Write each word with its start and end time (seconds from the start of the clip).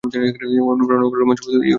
অনুপ্রেরণামূলক 0.03 1.13
রোম্যান্স 1.13 1.41
ইউরোপে 1.41 1.55
চলে 1.55 1.57
না। 1.57 1.69